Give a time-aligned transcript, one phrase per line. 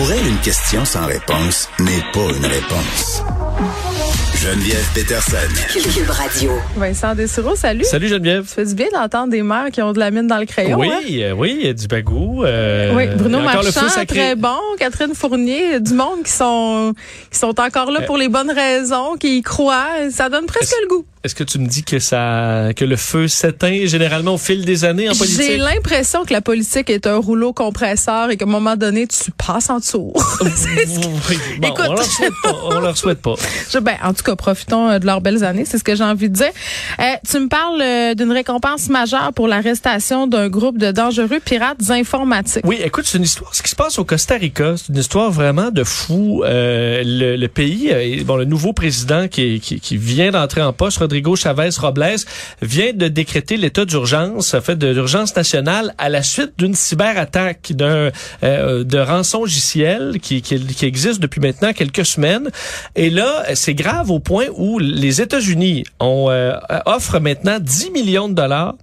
[0.00, 3.22] Pour elle, une question sans réponse n'est pas une réponse.
[4.34, 5.36] Geneviève Peterson.
[5.94, 6.52] Cube Radio.
[6.74, 7.84] Vincent Dessureau, salut.
[7.84, 8.46] Salut Geneviève.
[8.48, 10.78] Ça fait du bien d'entendre des mères qui ont de la mine dans le crayon.
[10.78, 11.00] Oui, hein?
[11.10, 12.42] euh, oui, il y a du bagou.
[12.44, 14.56] euh, Oui, Bruno Marchand, très bon.
[14.78, 16.94] Catherine Fournier, du monde qui sont
[17.30, 20.08] qui sont encore là Euh, pour les bonnes raisons, qui y croient.
[20.10, 21.04] Ça donne presque le goût.
[21.22, 24.86] Est-ce que tu me dis que ça, que le feu s'éteint généralement au fil des
[24.86, 25.58] années en J'ai politique?
[25.58, 29.68] l'impression que la politique est un rouleau compresseur et qu'à un moment donné, tu passes
[29.68, 30.14] en dessous.
[30.42, 31.84] Oui, bon, Écoute.
[31.88, 32.54] on leur souhaite pas.
[32.64, 33.34] On leur souhaite pas.
[33.70, 36.04] Je- ben, en tout cas, profitons euh, de leurs belles années, c'est ce que j'ai
[36.04, 36.50] envie de dire.
[36.98, 41.90] Euh, tu me parles euh, d'une récompense majeure pour l'arrestation d'un groupe de dangereux pirates
[41.90, 42.62] informatiques.
[42.64, 43.54] Oui, écoute, c'est une histoire.
[43.54, 46.42] Ce qui se passe au Costa Rica, c'est une histoire vraiment de fou.
[46.44, 51.34] Euh, le, le pays, bon, le nouveau président qui, qui vient d'entrer en poste, Rodrigo
[51.34, 52.24] Chavez Robles,
[52.62, 57.72] vient de décréter l'état d'urgence, en fait, de l'urgence nationale à la suite d'une cyberattaque,
[57.72, 58.12] d'un
[58.44, 60.40] euh, de rançon logiciel qui,
[60.82, 62.48] existe depuis maintenant quelques semaines.
[62.94, 68.34] Et là, c'est grave au point où les États-Unis euh, offrent maintenant 10 millions de
[68.34, 68.76] dollars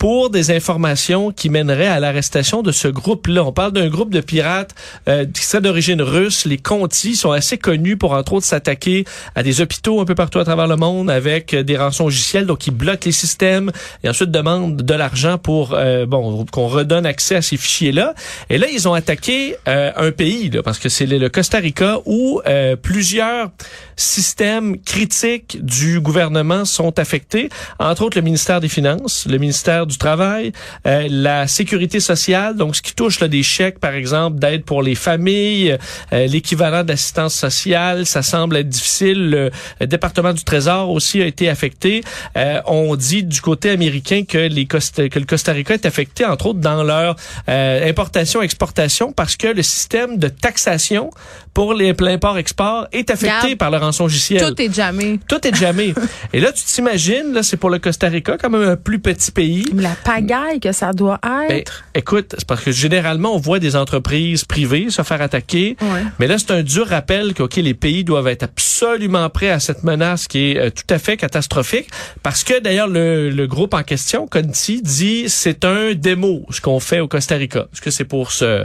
[0.00, 3.44] pour des informations qui mèneraient à l'arrestation de ce groupe-là.
[3.44, 4.74] On parle d'un groupe de pirates
[5.08, 6.46] euh, qui serait d'origine russe.
[6.46, 10.38] Les Conti sont assez connus pour, entre autres, s'attaquer à des hôpitaux un peu partout
[10.38, 12.46] à travers le monde avec euh, des rançons logicielles.
[12.46, 13.70] Donc, ils bloquent les systèmes
[14.02, 18.14] et ensuite demandent de l'argent pour euh, bon qu'on redonne accès à ces fichiers-là.
[18.48, 21.98] Et là, ils ont attaqué euh, un pays, là, parce que c'est le, Costa Rica
[22.06, 23.50] où euh, plusieurs
[23.96, 29.98] systèmes critiques du gouvernement sont affectés, entre autres le ministère des Finances, le ministère du
[29.98, 30.52] Travail,
[30.86, 34.82] euh, la sécurité sociale, donc ce qui touche là, des chèques, par exemple, d'aide pour
[34.82, 35.76] les familles,
[36.12, 39.30] euh, l'équivalent d'assistance sociale, ça semble être difficile.
[39.30, 42.02] Le, le département du Trésor aussi a été affecté.
[42.36, 46.24] Euh, on dit du côté américain que, les Costa, que le Costa Rica est affecté,
[46.24, 47.16] entre autres, dans leur
[47.48, 51.10] euh, importation-exportation, parce que le système de taxation
[51.54, 54.40] pour les l'import-export est affecté par le rançon logiciel.
[54.40, 55.18] Tout est jamais.
[55.28, 55.92] Tout est jamais.
[56.32, 59.30] Et là, tu t'imagines, là, c'est pour le Costa Rica, quand même un plus petit
[59.30, 59.66] pays.
[59.80, 61.84] La pagaille que ça doit Ben, être.
[61.94, 65.76] écoute, c'est parce que généralement, on voit des entreprises privées se faire attaquer.
[65.80, 66.02] Ouais.
[66.18, 69.82] Mais là, c'est un dur rappel que, les pays doivent être absolument prêts à cette
[69.84, 71.88] menace qui est euh, tout à fait catastrophique.
[72.22, 76.80] Parce que, d'ailleurs, le, le groupe en question, Conti, dit c'est un démo, ce qu'on
[76.80, 77.66] fait au Costa Rica.
[77.72, 78.64] Est-ce que c'est pour se,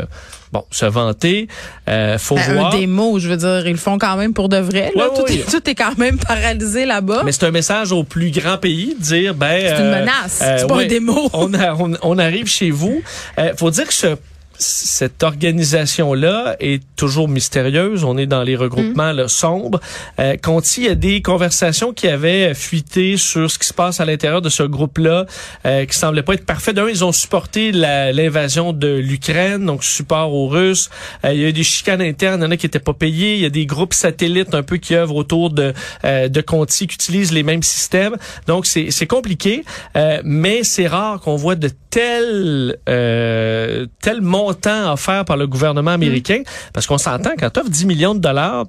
[0.56, 1.48] bon, se vanter?
[1.90, 2.74] Euh, faut Ben, voir.
[2.74, 4.92] un démo, je veux dire, ils le font quand même pour de vrai.
[4.96, 5.10] Là.
[5.16, 7.24] Tout, est, tout est quand même paralysé là-bas.
[7.26, 10.68] Mais c'est un message au plus grand pays de dire ben C'est une menace, c'est
[10.68, 11.30] pas un démo.
[11.34, 13.02] On, a- on, on arrive chez vous.
[13.38, 14.16] Euh, faut dire que ce
[14.58, 18.04] cette organisation-là est toujours mystérieuse.
[18.04, 19.18] On est dans les regroupements Mm.
[19.18, 19.80] là, sombres.
[20.20, 24.00] Euh, Conti, il y a des conversations qui avaient fuité sur ce qui se passe
[24.00, 25.26] à l'intérieur de ce groupe-là,
[25.66, 26.74] euh, qui semblaient pas être parfait.
[26.74, 30.90] D'un, ils ont supporté l'invasion de l'Ukraine, donc support aux Russes.
[31.26, 32.94] Euh, il y a eu des chicanes internes, il y en a qui étaient pas
[32.94, 33.36] payés.
[33.36, 35.74] Il y a des groupes satellites un peu qui œuvrent autour de,
[36.06, 38.16] euh, de Conti, qui utilisent les mêmes systèmes.
[38.48, 39.64] Donc, c'est compliqué,
[39.96, 45.92] euh, mais c'est rare qu'on voit de tels, euh, tels montants offerts par le gouvernement
[45.92, 46.42] américain,
[46.74, 48.66] parce qu'on s'entend, quand tu offres 10 millions de dollars,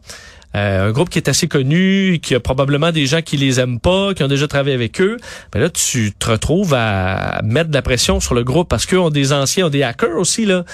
[0.55, 3.81] euh, un groupe qui est assez connu, qui a probablement des gens qui les aiment
[3.81, 5.19] pas, qui ont déjà travaillé avec eux,
[5.53, 8.99] ben là tu te retrouves à mettre de la pression sur le groupe parce qu'eux
[8.99, 10.65] ont des anciens, ont des hackers aussi là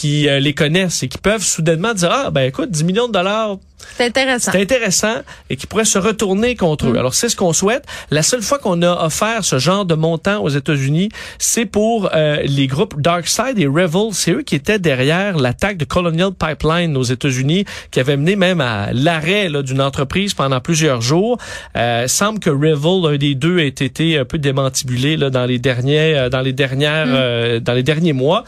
[0.00, 3.12] qui euh, les connaissent et qui peuvent soudainement dire ah ben écoute 10 millions de
[3.12, 3.56] dollars
[3.96, 4.52] C'est intéressant.
[4.52, 5.16] c'est intéressant
[5.50, 6.94] et qui pourrait se retourner contre Mm.
[6.94, 6.98] eux.
[6.98, 7.84] Alors c'est ce qu'on souhaite.
[8.10, 11.08] La seule fois qu'on a offert ce genre de montant aux États-Unis,
[11.38, 14.12] c'est pour euh, les groupes Darkside et Revel.
[14.12, 18.60] C'est eux qui étaient derrière l'attaque de Colonial Pipeline aux États-Unis, qui avait mené même
[18.60, 21.36] à l'arrêt d'une entreprise pendant plusieurs jours.
[21.76, 25.58] Euh, semble que Revel, un des deux, ait été un peu démantibulé là, dans les
[25.58, 27.14] derniers, euh, dans les dernières, Mm.
[27.14, 28.44] euh, dans les derniers mois.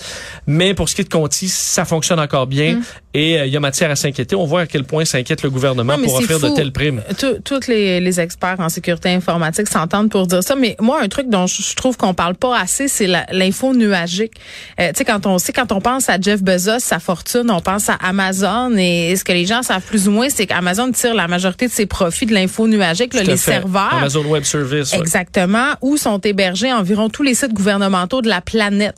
[0.47, 1.09] Mais pour ce qui est de
[1.43, 2.83] Conti, ça fonctionne encore bien Mm.
[3.15, 4.37] et euh, il y a matière à s'inquiéter.
[4.37, 7.03] On voit à quel point s'inquiète le gouvernement Non, pour offrir de telles primes.
[7.45, 10.55] Tous les, les experts en sécurité informatique s'entendent pour dire ça.
[10.55, 14.33] Mais moi, un truc dont je je trouve qu'on parle pas assez, c'est l'info nuagique.
[14.81, 17.61] Euh, tu sais, quand on sait, quand on pense à Jeff Bezos, sa fortune, on
[17.61, 18.75] pense à Amazon.
[18.77, 21.73] Et ce que les gens savent plus ou moins, c'est qu'Amazon tire la majorité de
[21.73, 23.53] ses profits de l'info nuagique, là, les fait.
[23.53, 23.95] serveurs.
[23.95, 24.93] Amazon Web Service.
[24.93, 24.99] ouais.
[24.99, 28.95] Exactement, où sont hébergés environ tous les sites gouvernementaux de la planète.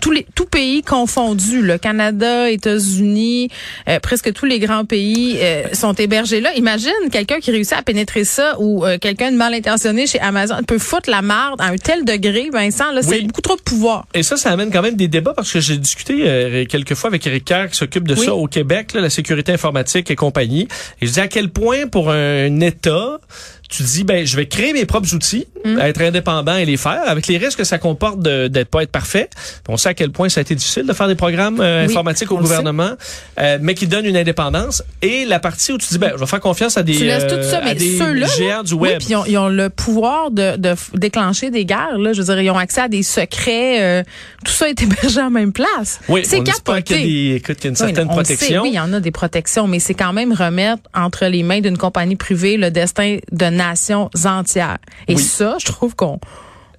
[0.00, 3.48] Tous les tout pays confondus, le Canada, États-Unis,
[3.88, 6.52] euh, presque tous les grands pays euh, sont hébergés là.
[6.56, 10.56] Imagine quelqu'un qui réussit à pénétrer ça ou euh, quelqu'un de mal intentionné chez Amazon
[10.66, 12.90] peut foutre la marde à un tel degré, Vincent.
[12.92, 13.26] Là, c'est Oui.
[13.26, 14.06] beaucoup trop de pouvoir.
[14.14, 17.08] Et ça, ça amène quand même des débats parce que j'ai discuté euh, quelques fois
[17.08, 18.24] avec Eric Kerr qui s'occupe de Oui.
[18.26, 20.66] ça au Québec, là, la sécurité informatique et compagnie.
[21.00, 23.20] Et je dis à quel point pour un État
[23.68, 25.78] tu dis ben je vais créer mes propres outils, Mm.
[25.80, 28.90] être indépendant et les faire avec les risques que ça comporte de- d'être pas être
[28.92, 29.28] parfait.
[29.68, 31.90] On sait à quel point ça a été difficile de faire des programmes euh, Oui,
[31.92, 32.92] informatiques au gouvernement,
[33.40, 36.26] euh, mais qui donnent une indépendance et la partie où tu dis ben je vais
[36.26, 38.62] faire confiance à des Tu laisses tout euh, ça, à mais des ceux-là, là, géants
[38.62, 38.98] du Oui, web.
[38.98, 41.98] puis ils ont, ils ont le pouvoir de, de déclencher des guerres.
[41.98, 42.12] Là.
[42.12, 43.82] Je veux dire, ils ont accès à des secrets.
[43.82, 44.02] euh,
[44.44, 46.00] tout ça est hébergé en même place.
[46.08, 47.52] oui, c'est espère qu'il y a capoté.
[47.58, 48.62] des y a une Oui, certaine on le sait, protection.
[48.62, 51.60] oui, il y en a des protections, mais c'est quand même remettre entre les mains
[51.60, 54.78] d'une compagnie privée le destin de nations entières.
[55.08, 55.22] Et Oui.
[55.22, 56.18] ça, je trouve qu'on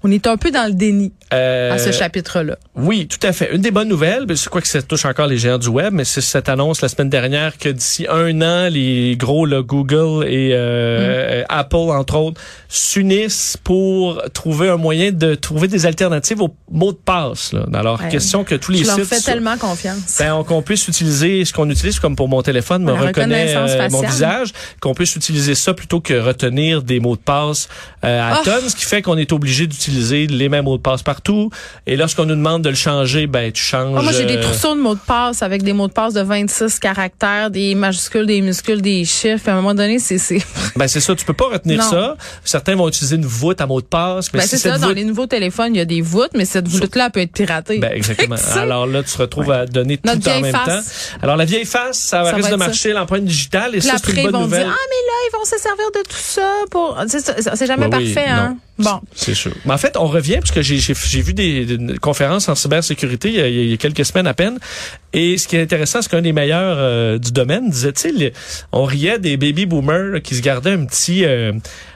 [0.04, 2.58] on est un peu dans le déni Euh, à ce chapitre-là.
[2.76, 3.54] Oui, tout à fait.
[3.54, 5.94] Une des bonnes nouvelles, ben, c'est quoi que ça touche encore les géants du web,
[5.94, 10.26] mais c'est cette annonce la semaine dernière que d'ici un an, les gros là, Google
[10.28, 11.46] et euh, Mm.
[11.50, 16.98] Apple, entre autres, s'unissent pour trouver un moyen de trouver des alternatives aux mots de
[16.98, 17.54] passe.
[17.54, 17.66] Là.
[17.74, 18.10] Alors, Ouais.
[18.10, 19.06] question que tous les Je leur sites...
[19.06, 20.18] fais soient- tellement confiance.
[20.20, 23.90] Ben, on- qu'on puisse utiliser ce qu'on utilise comme pour mon téléphone me reconnaît euh,
[23.92, 24.50] mon visage,
[24.80, 27.68] qu'on puisse utiliser ça plutôt que retenir des mots de passe
[28.04, 28.46] euh, à Oh.
[28.46, 31.50] tonnes, ce qui fait qu'on est obligé d'utiliser les mêmes mots de passe partout.
[31.86, 33.96] Et lorsqu'on nous demande de le changer, ben tu changes.
[33.98, 36.14] Ah, moi, j'ai des euh, trousseaux de mots de passe avec des mots de passe
[36.14, 39.50] de 26 caractères, des majuscules, des minuscules, des chiffres.
[39.50, 40.40] À un moment donné, c'est c'est
[40.76, 41.90] Ben c'est ça, tu peux pas retenir Non.
[41.90, 42.18] ça.
[42.46, 44.78] Certains vont utiliser une voûte à mot de passe, mais ben, si c'est ça.
[44.78, 47.80] Dans les nouveaux téléphones, il y a des voûtes, mais cette voûte-là peut être piratée.
[47.80, 48.36] Ben exactement.
[48.56, 50.66] Alors là, tu te retrouves à donner tout Notre en vieille même face.
[51.12, 51.18] temps.
[51.24, 53.96] Alors la vieille face, ça, Ça risque va de marcher, l'empreinte digitale, et Puis ça
[54.04, 54.64] c'est ils une bonne vont nouvelle.
[54.64, 57.98] dire, ah, mais là, ils vont se servir de tout ça pour, c'est jamais Ben
[58.00, 58.50] oui, parfait, hein?
[58.52, 58.58] non.
[58.80, 59.02] Bon.
[59.14, 59.52] C'est sûr.
[59.66, 63.36] Mais en fait, on revient parce que j'ai vu des, des conférences en cybersécurité il
[63.36, 64.58] y, a, il y a quelques semaines à peine.
[65.14, 68.12] Et ce qui est intéressant, c'est qu'un des meilleurs euh, du domaine disait, tu sais,
[68.12, 68.32] le-
[68.72, 71.52] on riait des baby boomers là, qui se gardaient un petit euh,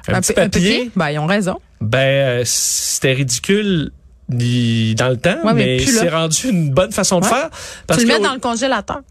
[0.08, 0.92] un, petit papier.
[0.96, 1.60] Ben, ils ont raison.
[1.80, 3.92] Ben euh, c'était ridicule
[4.30, 7.50] dans le temps, Ouais, mais mais, c'est rendu une bonne façon de faire.
[7.88, 9.02] Parce tu le mets dans le congélateur.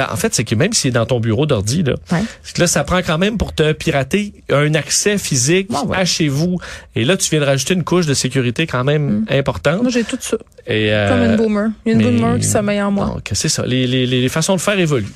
[0.00, 2.22] Ben, en fait, c'est que même s'il est dans ton bureau d'ordi, là, Ouais.
[2.54, 5.96] que là, ça prend quand même pour te pirater un accès physique ouais.
[5.96, 6.58] à chez vous.
[6.96, 9.82] Et là, tu viens de rajouter une couche de sécurité quand même importante.
[9.82, 10.38] Moi, j'ai tout ça.
[10.66, 11.68] Et, euh, Comme une boomer.
[11.84, 13.06] Il y a une mais- boomer qui sommeille en moi.
[13.06, 13.66] Donc, c'est ça.
[13.66, 15.12] Les, les, les façons de faire évoluent.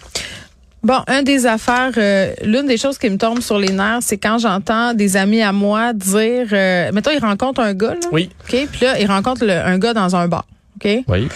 [0.82, 4.18] Bon, un des affaires, euh, l'une des choses qui me tombe sur les nerfs, c'est
[4.18, 8.08] quand j'entends des amis à moi dire, euh, mettons, ils rencontrent un gars, là.
[8.12, 8.28] Oui.
[8.42, 8.68] OK?
[8.70, 10.44] Puis là, ils rencontrent le- un gars dans un bar.
[10.76, 11.04] OK?
[11.08, 11.28] Oui.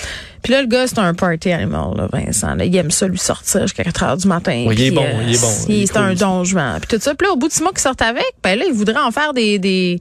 [0.42, 2.54] Puis là, le gars, c'est un party animal, là, Vincent.
[2.54, 2.64] Là.
[2.64, 4.64] Il aime ça, lui, sortir jusqu'à 4 heures du matin.
[4.66, 6.78] Oui, il est bon, il est bon, il est C'est un cool, don juan.
[6.80, 7.14] Puis tout ça.
[7.14, 9.10] Puis là, au bout de six mois qu'ils sortent avec, ben là, il voudrait en
[9.10, 9.98] faire des, des,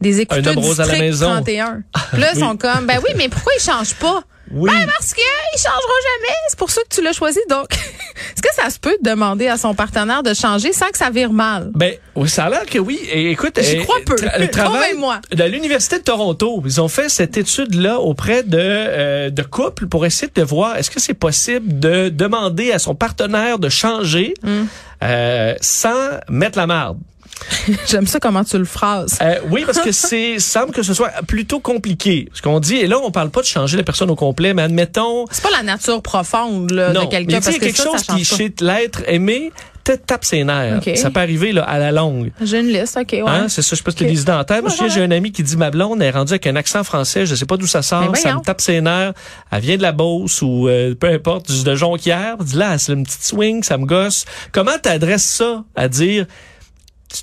[0.00, 1.30] des écouteurs rose à la maison.
[1.32, 1.82] 31.
[2.12, 2.40] Puis là, ils Oui.
[2.48, 4.22] sont comme, ben oui, mais pourquoi ils changent pas?
[4.50, 4.70] Oui.
[4.70, 5.24] Ben parce qu'il
[5.56, 6.34] changera jamais.
[6.48, 7.38] C'est pour ça que tu l'as choisi.
[7.50, 10.98] Donc, est-ce que ça se peut de demander à son partenaire de changer sans que
[10.98, 11.70] ça vire mal?
[11.74, 11.94] Ben,
[12.26, 12.98] ça a l'air que oui.
[13.10, 14.14] Et écoute, J'y euh, crois peu.
[14.16, 14.96] tra- le travail
[15.32, 20.06] de l'université de Toronto, ils ont fait cette étude-là auprès de euh, de couples pour
[20.06, 24.64] essayer de voir est-ce que c'est possible de demander à son partenaire de changer Hmm.
[25.02, 26.98] euh, sans mettre la marde.
[27.86, 29.18] J'aime ça comment tu le phrases.
[29.22, 32.28] Euh, oui, parce que c'est semble que ce soit plutôt compliqué.
[32.32, 34.62] Ce qu'on dit, et là, on parle pas de changer la personne au complet, mais
[34.62, 37.84] admettons C'est pas la nature profonde là, non, de quelqu'un tu parce que quelque ça,
[37.84, 38.36] chose ça qui pas.
[38.36, 39.52] chez l'être aimé
[39.84, 40.82] te tape ses nerfs.
[40.86, 40.96] Ok.
[40.98, 42.30] Ça peut arriver là, à la longue.
[42.42, 43.22] J'ai une liste, OK, ouais.
[43.26, 44.10] Hein, c'est ça, je sais pas si tu Ok.
[44.10, 44.60] les idées en tête.
[44.62, 47.24] Moi, Ouais, j'ai un ami qui dit ma blonde est rendue avec un accent français,
[47.24, 49.14] je sais pas d'où ça sort, ça me tape ses nerfs.
[49.50, 52.36] Elle vient de la Beauce ou euh, peu importe, de Jonquière.
[52.38, 54.26] Dit là, c'est une petite swing, ça me gosse.
[54.52, 56.57] Comment t'adresses ça à dire tu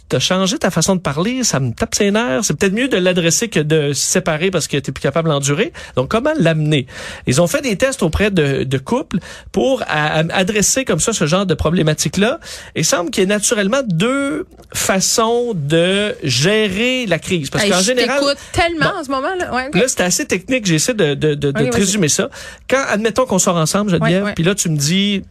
[0.09, 2.43] t'as changé ta façon de parler, ça me tape ses nerfs.
[2.45, 5.73] C'est peut-être mieux de l'adresser que de se séparer parce que t'es plus capable d'endurer.
[5.95, 6.87] Donc, comment l'amener?
[7.27, 9.19] Ils ont fait des tests auprès de, de couples
[9.51, 12.39] pour à- à- adresser comme ça ce genre de problématique-là.
[12.75, 17.49] Il semble qu'il y ait naturellement deux façons de gérer la crise.
[17.49, 18.21] Parce Hey, qu'en général,
[18.51, 18.99] tellement Bon.
[18.99, 19.53] en ce moment là.
[19.53, 19.75] Ouais, ok.
[19.75, 20.65] Là, c'est assez technique.
[20.65, 22.29] J'essaie de, de, de, de Oui, te résumer ça.
[22.69, 25.23] Quand, admettons qu'on sort ensemble, Geneviève, puis là, tu me dis,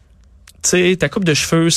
[0.65, 1.69] tu sais, ta coupe de cheveux,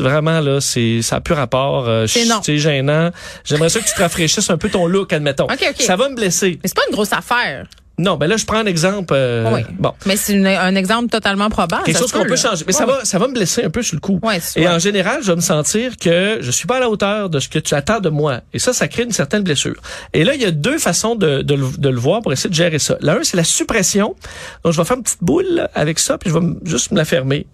[0.00, 1.88] vraiment, là, c'est, ça n'a plus rapport.
[1.88, 3.10] euh, C'est gênant.
[3.44, 5.44] J'aimerais ça que tu te rafraîchisses un peu ton look, admettons.
[5.44, 5.82] Ok, ok.
[5.82, 6.58] Ça va me blesser.
[6.62, 7.66] Mais c'est pas une grosse affaire.
[8.00, 9.12] Non, ben là, je prends un exemple.
[9.16, 9.62] euh, Oui.
[9.76, 9.92] Bon.
[10.06, 11.82] Mais c'est un exemple totalement probable.
[11.82, 12.62] Quelque chose se qu'on peut changer.
[12.64, 14.20] Mais ça va, ça va me blesser un peu sur le coup.
[14.22, 16.90] Ouais, c'est Et en général, je vais me sentir que je suis pas à la
[16.90, 18.40] hauteur de ce que tu attends de moi.
[18.54, 19.74] Et ça, ça crée une certaine blessure.
[20.12, 22.48] Et là, il y a deux façons de, de, le, de le voir pour essayer
[22.50, 22.96] de gérer ça.
[23.00, 24.14] L'un, c'est la suppression.
[24.62, 27.04] Donc, je vais faire une petite boule avec ça, puis je vais juste me la
[27.04, 27.48] fermer.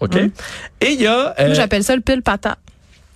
[0.00, 0.16] OK?
[0.16, 0.30] Hum.
[0.80, 1.34] Et il y a...
[1.38, 2.58] euh, Moi, j'appelle ça le pile patate.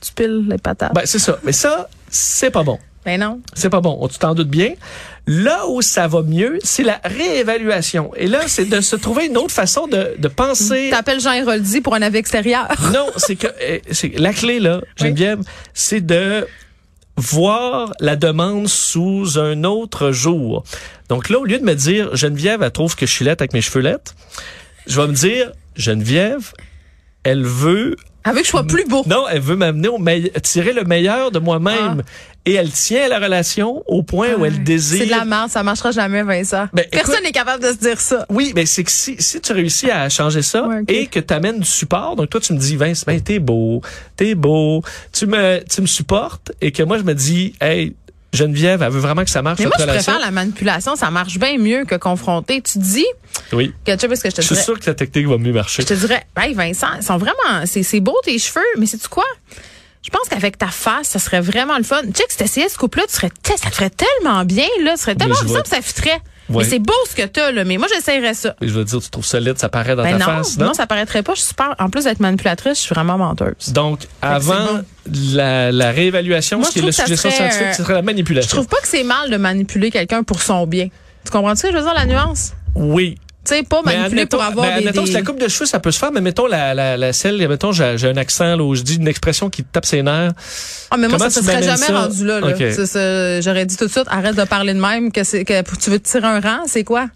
[0.00, 0.95] Tu piles les patates.
[0.95, 1.38] ben, c'est ça.
[1.45, 2.79] Mais ça, c'est pas bon.
[3.05, 3.41] Ben non.
[3.55, 4.07] C'est pas bon.
[4.09, 4.75] Tu t'en doutes bien.
[5.26, 8.11] Là où ça va mieux, c'est la réévaluation.
[8.17, 10.88] Et là, c'est de se trouver une autre façon de, de penser.
[10.93, 12.69] T'appelles Jean Héroldi pour un avis extérieur.
[12.93, 13.79] Non, c'est que euh,
[14.17, 15.41] la clé là, Geneviève,
[15.75, 16.47] c'est de
[17.17, 20.64] voir la demande sous un autre jour.
[21.09, 23.53] Donc là, au lieu de me dire Geneviève, elle trouve que je suis laite avec
[23.53, 24.14] mes cheveux laites,
[24.87, 26.53] je vais me dire Geneviève,
[27.25, 29.02] elle veut Elle veut que je sois plus beau.
[29.07, 32.02] Non, elle veut m'amener au meille- tirer le meilleur de moi-même.
[32.47, 34.99] Et elle tient à la relation au point où elle désire.
[35.00, 36.69] C'est de la merde, ça marchera jamais, Vincent.
[36.75, 38.26] Ben, Personne n'est capable de se dire ça.
[38.28, 41.33] Oui, mais c'est que si, si tu réussis à changer ça Ouais, et que tu
[41.33, 43.81] amènes du support, donc toi tu me dis Vince, ben t'es beau,
[44.16, 47.95] t'es beau, tu me tu me supportes et que moi je me dis hey
[48.35, 50.12] Geneviève, elle veut vraiment que ça marche Mais moi, je relation.
[50.12, 50.97] préfère la manipulation.
[50.97, 52.61] Ça marche bien mieux que confronter.
[52.62, 53.07] Tu te dis,
[53.53, 53.73] Oui.
[53.87, 54.64] que tu sais pas ce que je te Je suis dirais.
[54.64, 55.83] sûr que ta technique va mieux marcher.
[55.83, 59.09] Je te dirais, hey Vincent, ils sont vraiment, c'est beau tes cheveux, mais c'est tu
[59.09, 59.25] quoi?
[60.03, 62.03] Je pense qu'avec ta face, ça serait vraiment le fun.
[62.03, 64.67] Tu sais que si t'essayais ce couple-là, tu serais, te- ça te ferait tellement bien,
[64.83, 64.93] là.
[64.97, 66.21] Tu serais tellement, que ça fitterait.
[66.50, 66.62] Ouais.
[66.64, 67.64] Mais c'est beau ce que t'as, là.
[67.64, 68.54] Mais moi, j'essayerais ça.
[68.60, 70.74] Et je veux dire, tu trouves solide, ça paraît dans Ben ta non, face, non,
[70.74, 71.32] ça paraîtrait pas.
[71.34, 73.72] Je suis super, en plus d'être manipulatrice, je suis vraiment menteuse.
[73.72, 74.82] Donc, avant
[75.32, 78.48] la, la réévaluation, Moi, ce qui est le serait, scientifique, euh, ce serait la manipulation.
[78.50, 80.88] Je trouve pas que c'est mal de manipuler quelqu'un pour son bien.
[81.24, 82.52] Tu comprends ce que je veux dire, la nuance?
[82.74, 83.16] Oui.
[83.44, 84.78] Tu sais, pas Mais manipuler pour avoir ben, des...
[84.78, 86.96] admettons, des- si la coupe de cheveux, ça peut se faire, mais mettons la, la,
[86.96, 89.84] la celle, mettons, j'ai un accent, là, où je dis une expression qui te tape
[89.84, 90.32] ses nerfs.
[90.90, 92.00] Ah, mais moi, Comment ça se serait jamais ça?
[92.00, 92.40] rendu là.
[92.40, 93.40] là.
[93.40, 95.98] J'aurais dit tout de suite, arrête de parler de même, que, c'est, que tu veux
[95.98, 97.08] te tirer un rang, c'est quoi?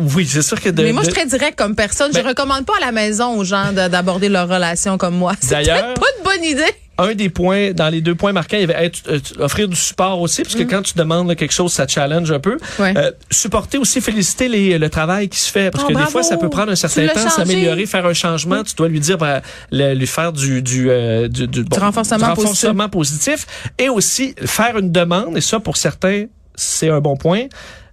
[0.00, 2.10] Oui, c'est sûr que de, mais moi, je suis très direct comme personne.
[2.12, 5.34] Ben- je recommande pas à la maison aux gens de- d'aborder leur relation comme moi.
[5.40, 6.62] C'est peut-être pas de bonne idée.
[6.98, 9.76] Un des points, dans les deux points marquants, il y avait être, euh, offrir du
[9.76, 12.54] support aussi, parce que quand tu demandes là, quelque chose, ça challenge un peu.
[12.78, 12.82] Mm.
[12.82, 12.94] Ouais.
[12.96, 16.22] Euh, supporter aussi, féliciter les, le travail qui se fait, parce Oh, que des fois,
[16.22, 18.62] ça peut prendre un certain temps, s'améliorer, faire un changement.
[18.62, 19.40] Tu dois lui dire, ben,
[19.72, 23.46] le- lui faire du du euh, du, du- bon, renforcement du renforcement positif.
[23.78, 25.36] et aussi faire une demande.
[25.36, 27.46] Et ça, pour certains, c'est un bon point.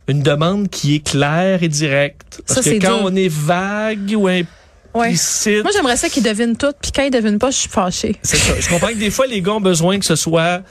[0.08, 2.42] Une demande qui est claire et directe.
[2.48, 3.02] Parce Ça, que quand dur.
[3.06, 4.46] on est vague ou Ouais.
[4.94, 8.16] Moi, j'aimerais ça qu'ils devinent tout, puis quand ils devinent pas, je suis fâchée.
[8.22, 8.60] c'est ça.
[8.60, 10.62] Je comprends que des fois, les gars ont besoin que ce soit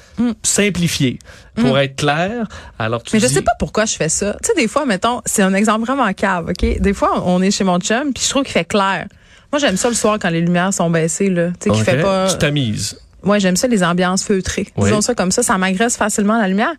[0.42, 1.18] simplifié
[1.56, 2.46] pour être clair.
[2.78, 3.20] Alors, tu Mm.
[3.20, 4.36] Mais je sais pas pourquoi je fais ça.
[4.42, 6.80] Tu sais, des fois, mettons, c'est un exemple vraiment cave, OK?
[6.80, 9.06] Des fois, on est chez mon chum, puis je trouve qu'il fait clair.
[9.52, 11.48] Moi, j'aime ça le soir quand les lumières sont baissées, là.
[11.60, 12.28] Tu sais, qu'il fait pas...
[12.30, 12.99] Tu tamises.
[13.22, 14.68] Moi, j'aime ça, les ambiances feutrées.
[14.76, 14.84] Oui.
[14.84, 16.72] Disons ça comme ça, ça m'agresse facilement la lumière.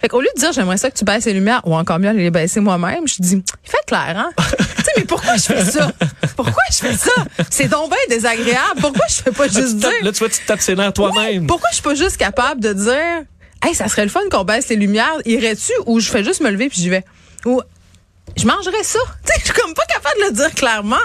[0.00, 2.12] Fait qu'au lieu de dire, j'aimerais ça que tu baisses les lumières, ou encore mieux,
[2.12, 4.30] les baisser moi-même, je dis, il fait clair, hein?
[4.58, 5.92] tu sais, mais pourquoi je fais ça?
[6.36, 7.12] Pourquoi je fais ça?
[7.50, 8.80] C'est donc bien désagréable.
[8.80, 9.90] Pourquoi je fais pas juste dire?
[10.02, 11.46] là, tu vois, tu te tapes ses nerfs toi-même.
[11.46, 13.24] Pourquoi je suis pas juste capable de dire,
[13.64, 15.72] hey, ça serait le fun qu'on baisse les lumières, irais-tu?
[15.86, 17.04] Ou je fais juste me lever puis j'y vais?
[17.44, 17.60] Ou,
[18.36, 18.98] je mangerais ça.
[19.26, 20.96] Tu sais, je suis comme pas capable de le dire clairement.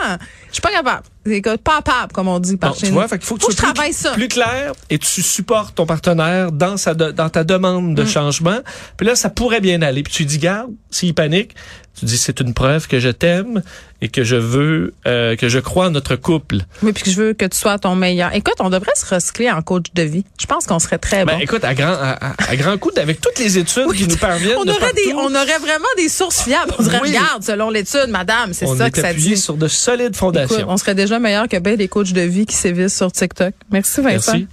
[0.56, 1.04] Je suis pas capable.
[1.26, 2.94] C'est capable, comme on dit par Bon, chez tu nous.
[2.94, 4.12] vois, fait qu'il faut que Faut tu sois plus, ça.
[4.12, 7.96] plus clair et tu supportes ton partenaire dans sa de- dans ta demande Mm.
[7.96, 8.60] de changement.
[8.96, 10.02] Puis là, ça pourrait bien aller.
[10.04, 11.54] Puis tu dis, garde, s'il panique,
[12.00, 13.64] tu dis, c'est une preuve que je t'aime
[14.02, 16.58] et que je veux, euh, que je crois en notre couple.
[16.84, 18.36] Oui, puis que je veux que tu sois ton meilleur.
[18.36, 20.26] Écoute, on devrait se recycler en coach de vie.
[20.40, 21.42] Je pense qu'on serait très Ben, bon.
[21.42, 24.58] écoute, à grand, à, à- à grand coup, avec toutes les études qui nous parviennent
[24.60, 26.74] on de aurait des, on aurait vraiment des sources fiables.
[26.78, 27.10] On dirait, Oui.
[27.10, 29.42] regarde, selon l'étude, madame, c'est on ça est que ça appuyé dit.
[29.42, 30.45] sur de solides fondations.
[30.46, 33.54] Écoute, on serait déjà meilleur que ben des coachs de vie qui sévissent sur TikTok.
[33.72, 34.34] Merci Vincent.
[34.34, 34.48] Merci.